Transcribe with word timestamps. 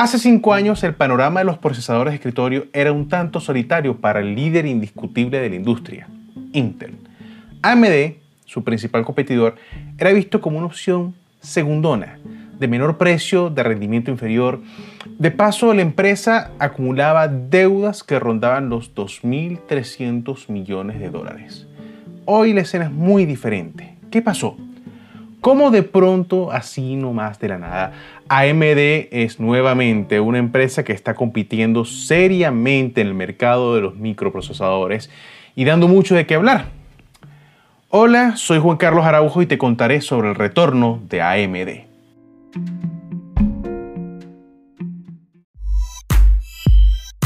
Hace 0.00 0.20
cinco 0.20 0.54
años 0.54 0.84
el 0.84 0.94
panorama 0.94 1.40
de 1.40 1.46
los 1.46 1.58
procesadores 1.58 2.12
de 2.12 2.18
escritorio 2.18 2.66
era 2.72 2.92
un 2.92 3.08
tanto 3.08 3.40
solitario 3.40 3.96
para 3.96 4.20
el 4.20 4.36
líder 4.36 4.64
indiscutible 4.64 5.40
de 5.40 5.50
la 5.50 5.56
industria, 5.56 6.06
Intel. 6.52 6.94
AMD, 7.62 8.14
su 8.44 8.62
principal 8.62 9.04
competidor, 9.04 9.56
era 9.98 10.12
visto 10.12 10.40
como 10.40 10.58
una 10.58 10.68
opción 10.68 11.16
segundona, 11.40 12.20
de 12.60 12.68
menor 12.68 12.96
precio, 12.96 13.50
de 13.50 13.64
rendimiento 13.64 14.12
inferior. 14.12 14.60
De 15.18 15.32
paso, 15.32 15.74
la 15.74 15.82
empresa 15.82 16.52
acumulaba 16.60 17.26
deudas 17.26 18.04
que 18.04 18.20
rondaban 18.20 18.68
los 18.68 18.94
2.300 18.94 20.48
millones 20.48 21.00
de 21.00 21.10
dólares. 21.10 21.66
Hoy 22.24 22.52
la 22.52 22.60
escena 22.60 22.84
es 22.84 22.92
muy 22.92 23.26
diferente. 23.26 23.96
¿Qué 24.12 24.22
pasó? 24.22 24.56
¿Cómo 25.48 25.70
de 25.70 25.82
pronto, 25.82 26.52
así 26.52 26.94
nomás 26.94 27.40
de 27.40 27.48
la 27.48 27.56
nada, 27.56 27.92
AMD 28.28 29.08
es 29.10 29.40
nuevamente 29.40 30.20
una 30.20 30.36
empresa 30.36 30.84
que 30.84 30.92
está 30.92 31.14
compitiendo 31.14 31.86
seriamente 31.86 33.00
en 33.00 33.06
el 33.06 33.14
mercado 33.14 33.74
de 33.74 33.80
los 33.80 33.96
microprocesadores 33.96 35.08
y 35.56 35.64
dando 35.64 35.88
mucho 35.88 36.14
de 36.14 36.26
qué 36.26 36.34
hablar? 36.34 36.66
Hola, 37.88 38.36
soy 38.36 38.58
Juan 38.58 38.76
Carlos 38.76 39.06
Araujo 39.06 39.40
y 39.40 39.46
te 39.46 39.56
contaré 39.56 40.02
sobre 40.02 40.28
el 40.28 40.34
retorno 40.34 41.00
de 41.08 41.22
AMD. 41.22 41.68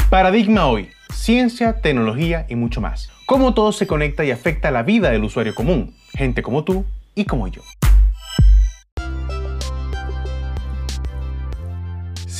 Paradigma 0.09 0.67
hoy, 0.67 0.87
ciencia, 1.11 1.81
tecnología 1.81 2.45
y 2.47 2.55
mucho 2.55 2.79
más. 2.79 3.11
Cómo 3.25 3.53
todo 3.53 3.73
se 3.73 3.85
conecta 3.85 4.23
y 4.23 4.31
afecta 4.31 4.71
la 4.71 4.83
vida 4.83 5.11
del 5.11 5.25
usuario 5.25 5.53
común, 5.53 5.93
gente 6.13 6.41
como 6.41 6.63
tú 6.63 6.85
y 7.15 7.25
como 7.25 7.49
yo. 7.49 7.61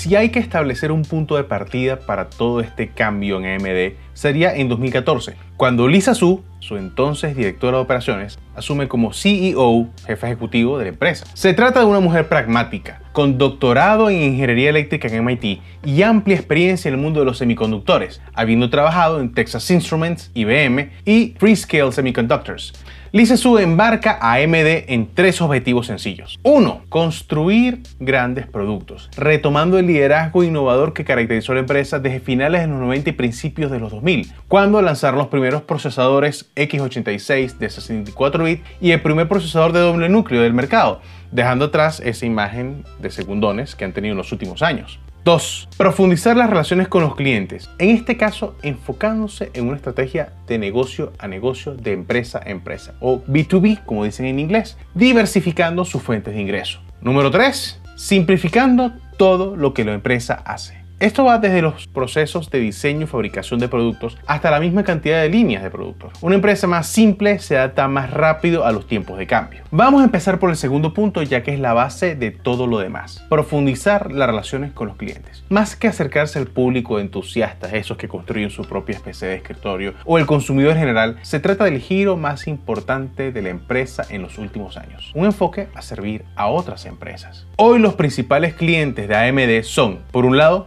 Si 0.04 0.18
hay 0.18 0.32
que 0.32 0.40
establecer 0.40 0.92
un 0.92 1.04
punto 1.04 1.38
de 1.38 1.46
partida 1.46 2.02
para 2.02 2.30
todo 2.30 2.60
este 2.60 2.90
cambio 2.90 3.40
en 3.40 3.46
AMD, 3.46 3.94
sería 4.12 4.54
en 4.54 4.68
2014, 4.68 5.36
cuando 5.56 5.88
Lisa 5.88 6.14
Su, 6.14 6.44
su 6.60 6.76
entonces 6.76 7.38
directora 7.38 7.78
de 7.78 7.84
operaciones, 7.84 8.38
asume 8.54 8.90
como 8.90 9.14
CEO, 9.14 9.88
jefe 10.06 10.28
ejecutivo 10.28 10.78
de 10.78 10.84
la 10.84 10.90
empresa. 10.90 11.26
Se 11.36 11.54
trata 11.54 11.80
de 11.80 11.86
una 11.86 12.02
mujer 12.02 12.28
pragmática, 12.28 13.02
con 13.14 13.38
doctorado 13.38 14.10
en 14.10 14.22
ingeniería 14.24 14.72
eléctrica 14.72 15.08
en 15.08 15.24
MIT 15.24 15.62
y 15.86 16.02
amplia 16.02 16.36
experiencia 16.36 16.90
en 16.90 16.96
el 16.96 17.00
mundo 17.00 17.22
de 17.22 17.26
los 17.26 17.38
semiconductores, 17.38 18.22
habiendo 18.34 18.70
trabajado 18.70 19.22
en 19.22 19.34
Texas 19.34 19.72
Instruments, 19.72 20.32
IBM 20.34 20.92
y 21.06 21.34
Freescale 21.40 21.94
Semiconductors. 21.94 22.74
Lisa 23.16 23.38
Su 23.38 23.60
embarca 23.60 24.18
a 24.20 24.38
AMD 24.38 24.90
en 24.90 25.14
tres 25.14 25.40
objetivos 25.40 25.86
sencillos. 25.86 26.40
Uno, 26.42 26.82
Construir 26.90 27.84
grandes 28.00 28.48
productos, 28.48 29.08
retomando 29.16 29.78
el 29.78 29.86
liderazgo 29.86 30.44
innovador 30.44 30.94
que 30.94 31.06
caracterizó 31.06 31.54
la 31.54 31.60
empresa 31.60 32.00
desde 32.00 32.22
finales 32.22 32.62
de 32.62 32.68
los 32.70 32.80
90 32.80 33.12
y 33.12 33.14
principios 33.14 33.70
de 33.70 33.80
los 33.80 33.92
2000, 33.92 34.34
cuando 34.48 34.82
lanzaron 34.82 35.20
los 35.20 35.28
primeros 35.28 35.62
procesadores 35.62 36.50
x86 36.56 37.60
de 37.60 37.70
64 37.70 38.46
bits 38.46 38.64
y 38.82 38.90
el 38.90 39.02
primer 39.04 39.28
procesador 39.28 39.74
de 39.74 39.82
doble 39.82 40.10
núcleo 40.10 40.42
del 40.42 40.56
mercado, 40.56 41.00
dejando 41.32 41.66
atrás 41.66 42.00
esa 42.04 42.26
imagen 42.26 42.84
de 42.98 43.12
segundones 43.12 43.76
que 43.76 43.86
han 43.86 43.94
tenido 43.94 44.14
en 44.14 44.18
los 44.18 44.32
últimos 44.32 44.64
años. 44.64 45.00
2. 45.24 45.70
Profundizar 45.78 46.36
las 46.36 46.50
relaciones 46.50 46.90
con 46.90 47.02
los 47.02 47.16
clientes, 47.16 47.70
en 47.80 47.92
este 47.92 48.18
caso 48.18 48.58
enfocándose 48.62 49.52
en 49.54 49.68
una 49.68 49.78
estrategia 49.78 50.34
de 50.48 50.58
negocio 50.58 51.14
a 51.18 51.28
negocio, 51.28 51.76
de 51.76 51.94
empresa 51.94 52.42
a 52.46 52.50
empresa, 52.50 52.96
o 53.00 53.22
B2B 53.24 53.86
como 53.86 54.04
dicen 54.04 54.26
en 54.26 54.40
inglés, 54.40 54.78
diversificando 54.94 55.86
sus 55.86 56.02
fuentes 56.02 56.34
de 56.34 56.42
ingreso. 56.42 56.80
Número 57.02 57.32
3. 57.32 57.82
Simplificando 57.96 58.94
todo 59.18 59.56
lo 59.56 59.74
que 59.74 59.86
la 59.86 59.94
empresa 59.94 60.42
hace. 60.46 60.83
Esto 61.04 61.26
va 61.26 61.38
desde 61.38 61.62
los 61.62 61.86
procesos 61.88 62.50
de 62.50 62.62
diseño 62.62 63.02
y 63.02 63.08
fabricación 63.08 63.60
de 63.60 63.68
productos 63.68 64.18
hasta 64.26 64.50
la 64.50 64.62
misma 64.62 64.86
cantidad 64.86 65.22
de 65.22 65.28
líneas 65.28 65.62
de 65.62 65.70
productos. 65.70 66.14
Una 66.22 66.36
empresa 66.36 66.66
más 66.66 66.88
simple 66.88 67.40
se 67.40 67.58
adapta 67.58 67.90
más 67.90 68.10
rápido 68.10 68.66
a 68.66 68.72
los 68.72 68.88
tiempos 68.88 69.18
de 69.18 69.28
cambio. 69.28 69.64
Vamos 69.70 70.00
a 70.00 70.06
empezar 70.06 70.40
por 70.40 70.50
el 70.50 70.56
segundo 70.56 70.94
punto 70.94 71.22
ya 71.22 71.44
que 71.44 71.54
es 71.54 71.60
la 71.60 71.74
base 71.74 72.16
de 72.16 72.32
todo 72.32 72.68
lo 72.68 72.80
demás. 72.80 73.22
Profundizar 73.28 74.14
las 74.14 74.28
relaciones 74.28 74.72
con 74.72 74.88
los 74.88 74.96
clientes. 74.96 75.44
Más 75.50 75.76
que 75.76 75.90
acercarse 75.90 76.40
al 76.40 76.48
público 76.48 76.96
de 76.96 77.02
entusiastas, 77.02 77.74
esos 77.74 77.98
que 77.98 78.08
construyen 78.08 78.50
su 78.50 78.64
propia 78.64 78.96
especie 78.96 79.28
de 79.28 79.36
escritorio, 79.36 79.96
o 80.06 80.18
el 80.18 80.26
consumidor 80.26 80.78
general, 80.78 81.18
se 81.22 81.42
trata 81.42 81.66
del 81.66 81.82
giro 81.82 82.16
más 82.16 82.48
importante 82.48 83.34
de 83.34 83.42
la 83.42 83.50
empresa 83.50 84.06
en 84.10 84.22
los 84.22 84.38
últimos 84.38 84.78
años. 84.78 85.12
Un 85.16 85.26
enfoque 85.26 85.68
a 85.76 85.82
servir 85.82 86.24
a 86.38 86.48
otras 86.48 86.86
empresas. 86.86 87.46
Hoy 87.58 87.80
los 87.80 87.96
principales 87.96 88.54
clientes 88.54 89.10
de 89.10 89.16
AMD 89.18 89.64
son, 89.64 90.00
por 90.10 90.24
un 90.24 90.38
lado, 90.38 90.66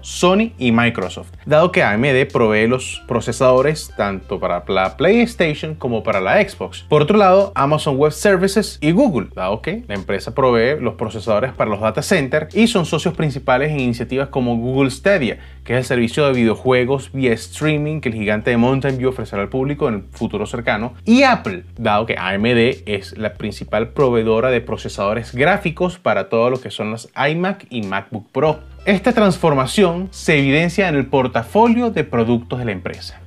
y 0.59 0.73
Microsoft, 0.73 1.31
dado 1.45 1.71
que 1.71 1.85
AMD 1.85 2.27
provee 2.33 2.67
los 2.67 3.01
procesadores 3.07 3.93
tanto 3.97 4.41
para 4.41 4.65
la 4.67 4.97
PlayStation 4.97 5.77
como 5.77 6.03
para 6.03 6.21
la 6.21 6.43
Xbox. 6.43 6.85
Por 6.89 7.03
otro 7.03 7.17
lado, 7.17 7.53
Amazon 7.55 7.97
Web 7.97 8.11
Services 8.11 8.79
y 8.81 8.91
Google, 8.91 9.29
dado 9.37 9.63
que 9.63 9.85
la 9.87 9.95
empresa 9.95 10.35
provee 10.35 10.81
los 10.81 10.95
procesadores 10.95 11.53
para 11.53 11.71
los 11.71 11.81
data 11.81 12.03
centers 12.03 12.57
y 12.57 12.67
son 12.67 12.87
socios 12.87 13.15
principales 13.15 13.71
en 13.71 13.79
iniciativas 13.79 14.29
como 14.29 14.57
Google 14.57 14.91
Stadia, 14.91 15.39
que 15.63 15.75
es 15.75 15.79
el 15.79 15.85
servicio 15.85 16.27
de 16.27 16.33
videojuegos 16.33 17.13
vía 17.13 17.33
streaming 17.33 18.01
que 18.01 18.09
el 18.09 18.17
gigante 18.17 18.51
de 18.51 18.57
Mountain 18.57 18.99
View 18.99 19.11
ofrecerá 19.11 19.43
al 19.43 19.49
público 19.49 19.87
en 19.87 19.95
el 19.95 20.03
futuro 20.11 20.45
cercano, 20.47 20.95
y 21.05 21.23
Apple, 21.23 21.63
dado 21.79 22.05
que 22.05 22.17
AMD 22.19 22.83
es 22.87 23.17
la 23.17 23.35
principal 23.35 23.91
proveedora 23.91 24.51
de 24.51 24.61
procesadores 24.61 25.33
gráficos 25.33 25.99
para 25.99 26.29
todo 26.29 26.51
lo 26.51 26.61
que 26.61 26.73
son 26.73 26.91
las 26.91 27.09
iMac 27.17 27.67
y 27.71 27.83
MacBook 27.83 28.29
Pro. 28.33 28.59
Esta 28.87 29.13
transformación 29.13 30.07
se 30.13 30.39
evidencia 30.39 30.89
en 30.89 30.95
el 30.95 31.07
portafolio 31.07 31.91
de 31.91 32.05
productos 32.05 32.61
de 32.61 32.67
la 32.67 32.71
empresa. 32.71 33.19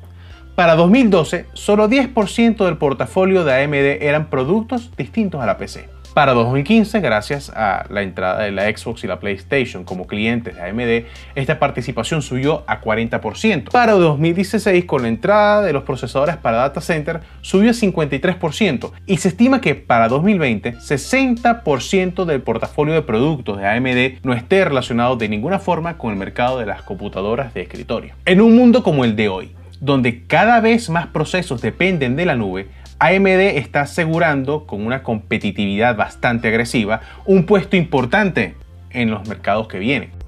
Para 0.56 0.76
2012, 0.76 1.48
solo 1.52 1.90
10% 1.90 2.64
del 2.64 2.78
portafolio 2.78 3.44
de 3.44 3.66
AMD 3.66 4.02
eran 4.02 4.30
productos 4.30 4.90
distintos 4.96 5.42
a 5.42 5.46
la 5.46 5.58
PC. 5.58 5.90
Para 6.14 6.34
2015, 6.34 7.02
gracias 7.02 7.52
a 7.56 7.86
la 7.90 8.02
entrada 8.02 8.44
de 8.44 8.52
la 8.52 8.64
Xbox 8.64 9.04
y 9.04 9.08
la 9.08 9.20
PlayStation 9.20 9.84
como 9.84 10.08
clientes 10.08 10.56
de 10.56 10.62
AMD, 10.62 11.06
esta 11.36 11.60
participación 11.60 12.24
subió 12.24 12.64
a 12.66 12.82
40%. 12.82 13.70
Para 13.70 13.94
2016, 13.94 14.86
con 14.86 15.04
la 15.04 15.08
entrada 15.08 15.62
de 15.62 15.72
los 15.72 15.84
procesadores 15.84 16.38
para 16.38 16.58
data 16.58 16.82
center, 16.82 17.22
subió 17.42 17.70
a 17.70 17.74
53% 17.74 18.92
y 19.06 19.18
se 19.18 19.28
estima 19.28 19.62
que 19.62 19.76
para 19.76 20.08
2020, 20.08 20.78
60% 20.78 22.26
del 22.26 22.42
portafolio 22.42 22.96
de 22.96 23.04
productos 23.04 23.60
de 23.60 23.68
AMD 23.68 24.24
no 24.24 24.34
esté 24.34 24.66
relacionado 24.66 25.16
de 25.16 25.30
ninguna 25.30 25.60
forma 25.60 25.98
con 25.98 26.12
el 26.12 26.18
mercado 26.18 26.60
de 26.60 26.66
las 26.66 26.82
computadoras 26.82 27.54
de 27.54 27.62
escritorio. 27.62 28.16
En 28.26 28.42
un 28.42 28.56
mundo 28.56 28.82
como 28.82 29.06
el 29.06 29.16
de 29.16 29.30
hoy, 29.30 29.52
donde 29.80 30.26
cada 30.26 30.60
vez 30.60 30.90
más 30.90 31.08
procesos 31.08 31.62
dependen 31.62 32.16
de 32.16 32.26
la 32.26 32.36
nube, 32.36 32.68
AMD 33.00 33.58
está 33.58 33.82
asegurando 33.82 34.66
con 34.66 34.86
una 34.86 35.04
competitividad 35.04 35.96
bastante 35.96 36.50
agresiva 36.50 37.02
un 37.26 37.46
puesto 37.46 37.78
importante 37.78 38.56
en 38.92 39.10
los 39.10 39.28
mercados 39.28 39.68
que 39.70 39.80
vienen. 39.80 40.19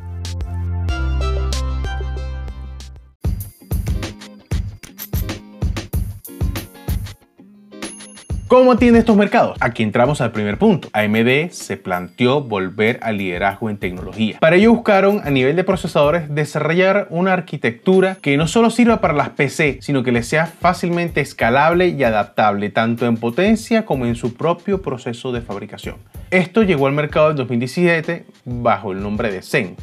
¿Cómo 8.52 8.74
atiende 8.74 9.00
estos 9.00 9.16
mercados? 9.16 9.56
Aquí 9.62 9.82
entramos 9.82 10.20
al 10.20 10.34
primer 10.34 10.58
punto. 10.58 10.90
AMD 10.92 11.52
se 11.52 11.78
planteó 11.78 12.42
volver 12.42 13.00
al 13.02 13.16
liderazgo 13.16 13.70
en 13.70 13.78
tecnología. 13.78 14.40
Para 14.42 14.58
ello 14.58 14.74
buscaron 14.74 15.22
a 15.24 15.30
nivel 15.30 15.56
de 15.56 15.64
procesadores 15.64 16.28
desarrollar 16.36 17.08
una 17.12 17.32
arquitectura 17.32 18.18
que 18.22 18.36
no 18.36 18.48
solo 18.48 18.70
sirva 18.70 19.00
para 19.00 19.14
las 19.14 19.30
PC, 19.30 19.78
sino 19.80 20.04
que 20.04 20.12
les 20.12 20.28
sea 20.28 20.48
fácilmente 20.48 21.22
escalable 21.22 21.88
y 21.88 22.04
adaptable 22.04 22.70
tanto 22.70 23.06
en 23.06 23.16
potencia 23.16 23.86
como 23.86 24.06
en 24.06 24.16
su 24.16 24.34
propio 24.34 24.82
proceso 24.82 25.32
de 25.32 25.40
fabricación. 25.40 25.96
Esto 26.30 26.64
llegó 26.64 26.88
al 26.88 26.94
mercado 26.94 27.32
en 27.32 27.38
2017 27.38 28.26
bajo 28.44 28.92
el 28.92 29.02
nombre 29.02 29.32
de 29.32 29.44
Zen, 29.44 29.78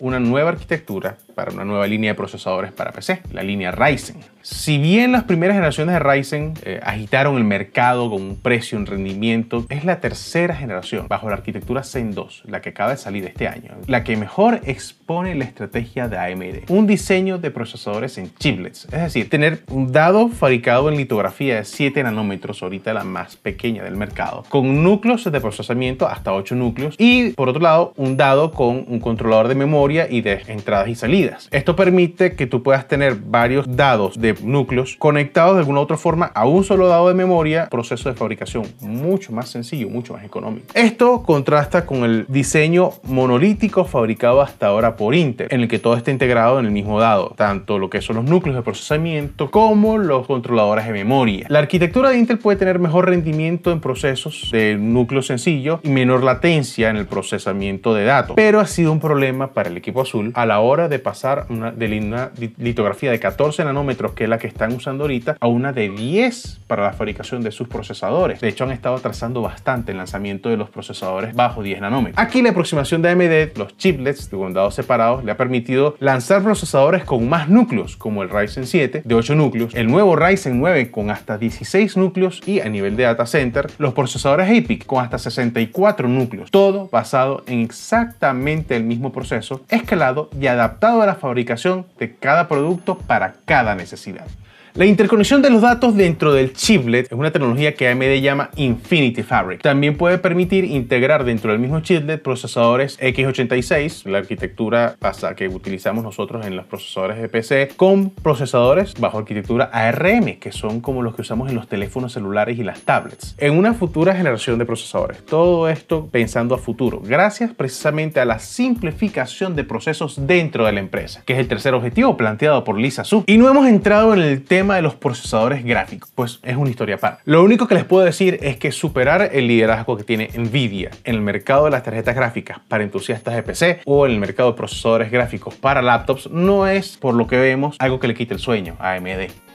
una 0.00 0.18
nueva 0.18 0.50
arquitectura 0.50 1.18
para 1.38 1.52
una 1.52 1.64
nueva 1.64 1.86
línea 1.86 2.10
de 2.10 2.14
procesadores 2.16 2.72
para 2.72 2.90
PC, 2.90 3.22
la 3.30 3.44
línea 3.44 3.70
Ryzen. 3.70 4.16
Si 4.42 4.76
bien 4.78 5.12
las 5.12 5.22
primeras 5.22 5.54
generaciones 5.54 5.92
de 5.92 6.00
Ryzen 6.00 6.54
eh, 6.64 6.80
agitaron 6.82 7.36
el 7.36 7.44
mercado 7.44 8.10
con 8.10 8.20
un 8.22 8.34
precio 8.34 8.76
en 8.76 8.86
rendimiento, 8.86 9.64
es 9.68 9.84
la 9.84 10.00
tercera 10.00 10.56
generación 10.56 11.06
bajo 11.06 11.28
la 11.28 11.36
arquitectura 11.36 11.84
Zen 11.84 12.12
2, 12.12 12.42
la 12.46 12.60
que 12.60 12.70
acaba 12.70 12.90
de 12.90 12.96
salir 12.96 13.24
este 13.24 13.46
año, 13.46 13.70
la 13.86 14.02
que 14.02 14.16
mejor 14.16 14.62
expone 14.64 15.36
la 15.36 15.44
estrategia 15.44 16.08
de 16.08 16.18
AMD. 16.18 16.70
Un 16.70 16.88
diseño 16.88 17.38
de 17.38 17.52
procesadores 17.52 18.18
en 18.18 18.34
chiplets, 18.34 18.86
es 18.86 19.00
decir, 19.00 19.30
tener 19.30 19.62
un 19.70 19.92
dado 19.92 20.30
fabricado 20.30 20.88
en 20.88 20.96
litografía 20.96 21.54
de 21.54 21.64
7 21.64 22.02
nanómetros, 22.02 22.64
ahorita 22.64 22.92
la 22.92 23.04
más 23.04 23.36
pequeña 23.36 23.84
del 23.84 23.96
mercado, 23.96 24.44
con 24.48 24.82
núcleos 24.82 25.30
de 25.30 25.40
procesamiento 25.40 26.08
hasta 26.08 26.32
8 26.32 26.56
núcleos 26.56 26.96
y 26.98 27.30
por 27.30 27.48
otro 27.48 27.62
lado 27.62 27.92
un 27.96 28.16
dado 28.16 28.50
con 28.50 28.84
un 28.88 28.98
controlador 28.98 29.46
de 29.46 29.54
memoria 29.54 30.08
y 30.10 30.20
de 30.20 30.42
entradas 30.48 30.88
y 30.88 30.96
salidas 30.96 31.27
Esto 31.50 31.76
permite 31.76 32.34
que 32.34 32.46
tú 32.46 32.62
puedas 32.62 32.88
tener 32.88 33.16
varios 33.16 33.66
dados 33.76 34.20
de 34.20 34.34
núcleos 34.42 34.96
conectados 34.98 35.54
de 35.54 35.60
alguna 35.60 35.80
otra 35.80 35.96
forma 35.96 36.26
a 36.26 36.46
un 36.46 36.64
solo 36.64 36.88
dado 36.88 37.08
de 37.08 37.14
memoria, 37.14 37.68
proceso 37.70 38.08
de 38.08 38.14
fabricación 38.14 38.64
mucho 38.80 39.32
más 39.32 39.48
sencillo, 39.48 39.88
mucho 39.88 40.14
más 40.14 40.24
económico. 40.24 40.66
Esto 40.74 41.22
contrasta 41.22 41.86
con 41.86 42.04
el 42.04 42.26
diseño 42.28 42.90
monolítico 43.04 43.84
fabricado 43.84 44.40
hasta 44.40 44.66
ahora 44.66 44.96
por 44.96 45.14
Intel, 45.14 45.48
en 45.50 45.60
el 45.62 45.68
que 45.68 45.78
todo 45.78 45.96
está 45.96 46.10
integrado 46.10 46.58
en 46.58 46.66
el 46.66 46.70
mismo 46.70 47.00
dado, 47.00 47.34
tanto 47.36 47.78
lo 47.78 47.90
que 47.90 48.00
son 48.00 48.16
los 48.16 48.24
núcleos 48.24 48.56
de 48.56 48.62
procesamiento 48.62 49.50
como 49.50 49.98
los 49.98 50.26
controladores 50.26 50.86
de 50.86 50.92
memoria. 50.92 51.46
La 51.48 51.58
arquitectura 51.58 52.10
de 52.10 52.18
Intel 52.18 52.38
puede 52.38 52.58
tener 52.58 52.78
mejor 52.78 53.06
rendimiento 53.06 53.70
en 53.72 53.80
procesos 53.80 54.48
de 54.52 54.76
núcleo 54.76 55.22
sencillo 55.22 55.80
y 55.82 55.90
menor 55.90 56.24
latencia 56.24 56.90
en 56.90 56.96
el 56.96 57.06
procesamiento 57.06 57.94
de 57.94 58.04
datos, 58.04 58.36
pero 58.36 58.60
ha 58.60 58.66
sido 58.66 58.92
un 58.92 59.00
problema 59.00 59.48
para 59.48 59.68
el 59.68 59.76
equipo 59.76 60.02
azul 60.02 60.32
a 60.34 60.46
la 60.46 60.60
hora 60.60 60.88
de 60.88 60.98
pasar 60.98 61.17
de 61.22 61.98
una 61.98 62.30
litografía 62.58 63.10
de 63.10 63.18
14 63.18 63.64
nanómetros, 63.64 64.12
que 64.12 64.24
es 64.24 64.30
la 64.30 64.38
que 64.38 64.46
están 64.46 64.72
usando 64.72 65.04
ahorita, 65.04 65.36
a 65.40 65.46
una 65.46 65.72
de 65.72 65.88
10 65.88 66.60
para 66.66 66.84
la 66.84 66.92
fabricación 66.92 67.42
de 67.42 67.50
sus 67.50 67.68
procesadores. 67.68 68.40
De 68.40 68.48
hecho, 68.48 68.64
han 68.64 68.70
estado 68.70 68.96
atrasando 68.96 69.42
bastante 69.42 69.92
el 69.92 69.98
lanzamiento 69.98 70.48
de 70.48 70.56
los 70.56 70.70
procesadores 70.70 71.34
bajo 71.34 71.62
10 71.62 71.80
nanómetros. 71.80 72.18
Aquí 72.18 72.42
la 72.42 72.50
aproximación 72.50 73.02
de 73.02 73.10
AMD, 73.10 73.58
los 73.58 73.76
chiplets 73.76 74.30
de 74.30 74.52
dados 74.52 74.74
separados, 74.74 75.24
le 75.24 75.32
ha 75.32 75.36
permitido 75.36 75.96
lanzar 75.98 76.42
procesadores 76.42 77.04
con 77.04 77.28
más 77.28 77.48
núcleos, 77.48 77.96
como 77.96 78.22
el 78.22 78.30
Ryzen 78.30 78.66
7 78.66 79.02
de 79.04 79.14
8 79.14 79.34
núcleos, 79.34 79.74
el 79.74 79.88
nuevo 79.88 80.16
Ryzen 80.16 80.58
9 80.58 80.90
con 80.90 81.10
hasta 81.10 81.38
16 81.38 81.96
núcleos 81.96 82.40
y 82.46 82.60
a 82.60 82.68
nivel 82.68 82.96
de 82.96 83.04
data 83.04 83.26
center, 83.26 83.70
los 83.78 83.94
procesadores 83.94 84.48
APIC 84.48 84.86
con 84.86 85.02
hasta 85.02 85.18
64 85.18 86.08
núcleos, 86.08 86.50
todo 86.50 86.88
basado 86.90 87.42
en 87.46 87.60
exactamente 87.60 88.76
el 88.76 88.84
mismo 88.84 89.12
proceso, 89.12 89.62
escalado 89.68 90.30
y 90.38 90.46
adaptado 90.46 90.97
a 91.02 91.06
la 91.06 91.14
fabricación 91.14 91.86
de 91.98 92.14
cada 92.16 92.48
producto 92.48 92.98
para 92.98 93.34
cada 93.44 93.74
necesidad. 93.74 94.26
La 94.74 94.84
interconexión 94.84 95.42
de 95.42 95.50
los 95.50 95.62
datos 95.62 95.96
dentro 95.96 96.32
del 96.32 96.52
chiplet 96.52 97.06
es 97.06 97.12
una 97.12 97.30
tecnología 97.30 97.74
que 97.74 97.88
AMD 97.88 98.20
llama 98.20 98.50
Infinity 98.56 99.22
Fabric. 99.22 99.62
También 99.62 99.96
puede 99.96 100.18
permitir 100.18 100.64
integrar 100.64 101.24
dentro 101.24 101.50
del 101.50 101.58
mismo 101.58 101.80
chiplet 101.80 102.22
procesadores 102.22 102.98
x86, 103.00 104.04
la 104.04 104.18
arquitectura 104.18 104.96
que 105.36 105.48
utilizamos 105.48 106.04
nosotros 106.04 106.46
en 106.46 106.54
los 106.54 106.66
procesadores 106.66 107.20
de 107.20 107.28
PC, 107.28 107.70
con 107.76 108.10
procesadores 108.10 108.94
bajo 109.00 109.18
arquitectura 109.18 109.70
ARM, 109.72 110.38
que 110.38 110.52
son 110.52 110.80
como 110.80 111.02
los 111.02 111.14
que 111.14 111.22
usamos 111.22 111.48
en 111.48 111.56
los 111.56 111.66
teléfonos 111.66 112.12
celulares 112.12 112.58
y 112.58 112.62
las 112.62 112.82
tablets, 112.82 113.34
en 113.38 113.56
una 113.58 113.74
futura 113.74 114.14
generación 114.14 114.58
de 114.58 114.66
procesadores. 114.66 115.24
Todo 115.24 115.68
esto 115.68 116.08
pensando 116.12 116.54
a 116.54 116.58
futuro, 116.58 117.00
gracias 117.02 117.52
precisamente 117.52 118.20
a 118.20 118.24
la 118.24 118.38
simplificación 118.38 119.56
de 119.56 119.64
procesos 119.64 120.26
dentro 120.26 120.66
de 120.66 120.72
la 120.72 120.80
empresa, 120.80 121.22
que 121.24 121.32
es 121.32 121.38
el 121.38 121.48
tercer 121.48 121.74
objetivo 121.74 122.16
planteado 122.16 122.64
por 122.64 122.78
Lisa 122.78 123.02
Su. 123.04 123.24
Y 123.26 123.38
no 123.38 123.48
hemos 123.48 123.66
entrado 123.66 124.14
en 124.14 124.20
el 124.20 124.44
tema 124.44 124.57
de 124.58 124.82
los 124.82 124.94
procesadores 124.94 125.64
gráficos, 125.64 126.10
pues 126.14 126.40
es 126.42 126.56
una 126.56 126.70
historia 126.70 126.98
para. 126.98 127.20
Lo 127.24 127.42
único 127.42 127.66
que 127.66 127.74
les 127.74 127.84
puedo 127.84 128.04
decir 128.04 128.38
es 128.42 128.56
que 128.56 128.72
superar 128.72 129.30
el 129.32 129.46
liderazgo 129.46 129.96
que 129.96 130.04
tiene 130.04 130.30
Nvidia 130.36 130.90
en 131.04 131.14
el 131.14 131.20
mercado 131.20 131.66
de 131.66 131.70
las 131.70 131.82
tarjetas 131.82 132.14
gráficas 132.14 132.58
para 132.68 132.82
entusiastas 132.82 133.34
de 133.34 133.42
PC 133.42 133.80
o 133.84 134.06
en 134.06 134.12
el 134.12 134.18
mercado 134.18 134.50
de 134.52 134.56
procesadores 134.56 135.10
gráficos 135.10 135.54
para 135.54 135.82
laptops 135.82 136.30
no 136.30 136.66
es, 136.66 136.96
por 136.96 137.14
lo 137.14 137.26
que 137.26 137.36
vemos, 137.36 137.76
algo 137.78 138.00
que 138.00 138.08
le 138.08 138.14
quite 138.14 138.34
el 138.34 138.40
sueño 138.40 138.76
a 138.78 138.94
AMD. 138.94 139.47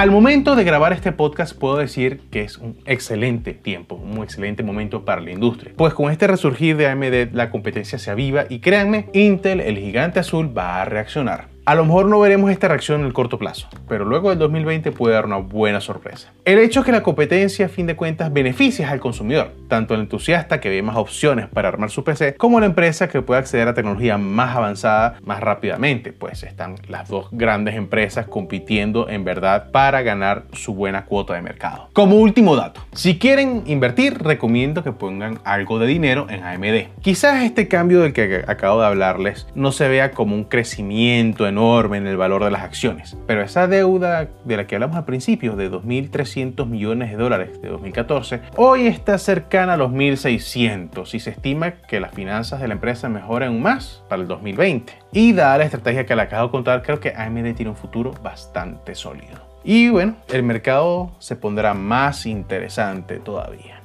Al 0.00 0.10
momento 0.10 0.56
de 0.56 0.64
grabar 0.64 0.94
este 0.94 1.12
podcast 1.12 1.54
puedo 1.54 1.76
decir 1.76 2.22
que 2.30 2.40
es 2.40 2.56
un 2.56 2.78
excelente 2.86 3.52
tiempo, 3.52 3.96
un 3.96 4.22
excelente 4.22 4.62
momento 4.62 5.04
para 5.04 5.20
la 5.20 5.30
industria. 5.30 5.74
Pues 5.76 5.92
con 5.92 6.10
este 6.10 6.26
resurgir 6.26 6.78
de 6.78 6.86
AMD 6.86 7.34
la 7.34 7.50
competencia 7.50 7.98
se 7.98 8.10
aviva 8.10 8.46
y 8.48 8.60
créanme, 8.60 9.10
Intel, 9.12 9.60
el 9.60 9.76
gigante 9.76 10.18
azul, 10.18 10.56
va 10.56 10.80
a 10.80 10.86
reaccionar. 10.86 11.48
A 11.70 11.76
lo 11.76 11.84
mejor 11.84 12.06
no 12.06 12.18
veremos 12.18 12.50
esta 12.50 12.66
reacción 12.66 13.02
en 13.02 13.06
el 13.06 13.12
corto 13.12 13.38
plazo, 13.38 13.68
pero 13.86 14.04
luego 14.04 14.30
del 14.30 14.40
2020 14.40 14.90
puede 14.90 15.14
dar 15.14 15.24
una 15.24 15.36
buena 15.36 15.80
sorpresa. 15.80 16.32
El 16.44 16.58
hecho 16.58 16.80
es 16.80 16.86
que 16.86 16.90
la 16.90 17.04
competencia 17.04 17.66
a 17.66 17.68
fin 17.68 17.86
de 17.86 17.94
cuentas 17.94 18.32
beneficia 18.32 18.90
al 18.90 18.98
consumidor, 18.98 19.52
tanto 19.68 19.94
el 19.94 20.00
entusiasta 20.00 20.58
que 20.58 20.68
ve 20.68 20.82
más 20.82 20.96
opciones 20.96 21.46
para 21.46 21.68
armar 21.68 21.90
su 21.90 22.02
PC, 22.02 22.34
como 22.34 22.58
la 22.58 22.66
empresa 22.66 23.08
que 23.08 23.22
puede 23.22 23.38
acceder 23.38 23.68
a 23.68 23.74
tecnología 23.74 24.18
más 24.18 24.56
avanzada 24.56 25.14
más 25.22 25.38
rápidamente, 25.38 26.12
pues 26.12 26.42
están 26.42 26.74
las 26.88 27.08
dos 27.08 27.28
grandes 27.30 27.76
empresas 27.76 28.26
compitiendo 28.26 29.08
en 29.08 29.22
verdad 29.22 29.70
para 29.70 30.02
ganar 30.02 30.46
su 30.52 30.74
buena 30.74 31.04
cuota 31.04 31.34
de 31.34 31.42
mercado. 31.42 31.88
Como 31.92 32.16
último 32.16 32.56
dato, 32.56 32.80
si 32.94 33.16
quieren 33.16 33.62
invertir, 33.66 34.18
recomiendo 34.18 34.82
que 34.82 34.90
pongan 34.90 35.38
algo 35.44 35.78
de 35.78 35.86
dinero 35.86 36.26
en 36.30 36.42
AMD. 36.42 37.00
Quizás 37.00 37.44
este 37.44 37.68
cambio 37.68 38.00
del 38.00 38.12
que 38.12 38.42
acabo 38.48 38.80
de 38.80 38.88
hablarles 38.88 39.46
no 39.54 39.70
se 39.70 39.86
vea 39.86 40.10
como 40.10 40.34
un 40.34 40.42
crecimiento 40.42 41.46
enorme 41.60 41.98
en 41.98 42.06
el 42.06 42.16
valor 42.16 42.42
de 42.42 42.50
las 42.50 42.62
acciones. 42.62 43.16
Pero 43.26 43.42
esa 43.42 43.66
deuda 43.66 44.28
de 44.44 44.56
la 44.56 44.66
que 44.66 44.76
hablamos 44.76 44.96
al 44.96 45.04
principio, 45.04 45.56
de 45.56 45.70
2.300 45.70 46.66
millones 46.66 47.10
de 47.10 47.16
dólares 47.16 47.60
de 47.60 47.68
2014, 47.68 48.40
hoy 48.56 48.86
está 48.86 49.18
cercana 49.18 49.74
a 49.74 49.76
los 49.76 49.90
1.600 49.90 51.14
y 51.14 51.20
se 51.20 51.30
estima 51.30 51.72
que 51.72 52.00
las 52.00 52.12
finanzas 52.12 52.60
de 52.60 52.68
la 52.68 52.74
empresa 52.74 53.10
mejoren 53.10 53.60
más 53.60 54.02
para 54.08 54.22
el 54.22 54.28
2020. 54.28 54.94
Y 55.12 55.32
dada 55.32 55.58
la 55.58 55.64
estrategia 55.64 56.06
que 56.06 56.16
le 56.16 56.22
acabo 56.22 56.46
de 56.46 56.50
contar, 56.52 56.82
creo 56.82 56.98
que 56.98 57.12
AMD 57.14 57.54
tiene 57.54 57.70
un 57.70 57.76
futuro 57.76 58.12
bastante 58.22 58.94
sólido. 58.94 59.50
Y 59.62 59.90
bueno, 59.90 60.16
el 60.28 60.42
mercado 60.42 61.10
se 61.18 61.36
pondrá 61.36 61.74
más 61.74 62.24
interesante 62.24 63.18
todavía. 63.18 63.79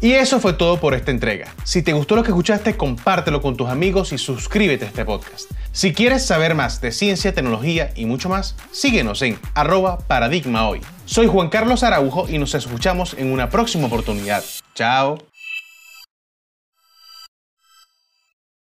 Y 0.00 0.12
eso 0.12 0.38
fue 0.38 0.52
todo 0.52 0.78
por 0.78 0.94
esta 0.94 1.10
entrega. 1.10 1.52
Si 1.64 1.82
te 1.82 1.92
gustó 1.92 2.14
lo 2.14 2.22
que 2.22 2.30
escuchaste, 2.30 2.76
compártelo 2.76 3.42
con 3.42 3.56
tus 3.56 3.68
amigos 3.68 4.12
y 4.12 4.18
suscríbete 4.18 4.84
a 4.84 4.88
este 4.88 5.04
podcast. 5.04 5.50
Si 5.72 5.92
quieres 5.92 6.24
saber 6.24 6.54
más 6.54 6.80
de 6.80 6.92
ciencia, 6.92 7.34
tecnología 7.34 7.90
y 7.96 8.06
mucho 8.06 8.28
más, 8.28 8.54
síguenos 8.70 9.22
en 9.22 9.38
arroba 9.54 9.98
paradigma 9.98 10.68
hoy. 10.68 10.80
Soy 11.04 11.26
Juan 11.26 11.48
Carlos 11.48 11.82
Araujo 11.82 12.28
y 12.28 12.38
nos 12.38 12.54
escuchamos 12.54 13.14
en 13.18 13.32
una 13.32 13.50
próxima 13.50 13.86
oportunidad. 13.86 14.44
Chao. 14.74 15.27